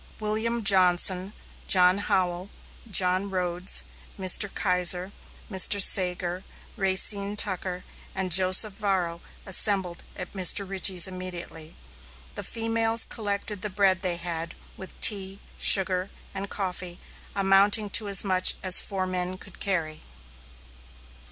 [0.19, 1.31] William Johnson,
[1.67, 2.49] John Howell,
[2.89, 3.83] John Rhodes,
[4.17, 4.51] Mr.
[4.51, 5.11] Keiser,
[5.47, 5.79] Mr.
[5.79, 6.43] Sagur,
[6.75, 7.83] Racine Tucker,
[8.15, 10.67] and Joseph Varro assembled at Mr.
[10.67, 11.75] Richey's immediately.
[12.33, 16.99] The females collected the bread they had, with tea, sugar, and coffee,
[17.35, 20.01] amounting to as much as four men could carry.